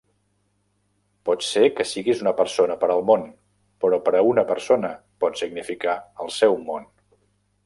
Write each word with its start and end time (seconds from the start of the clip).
Pot 1.29 1.45
ser 1.47 1.65
que 1.79 1.85
siguis 1.89 2.23
una 2.25 2.33
persona 2.39 2.79
per 2.85 2.89
al 2.95 3.05
món, 3.11 3.27
però 3.85 4.01
per 4.09 4.17
a 4.21 4.25
una 4.33 4.49
persona, 4.55 4.93
pots 5.27 5.45
significar 5.47 5.99
el 6.27 6.39
seu 6.41 6.61
món. 6.73 6.95